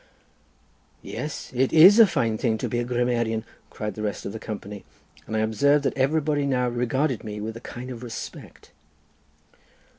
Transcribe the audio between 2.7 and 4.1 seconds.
a grammarian," cried the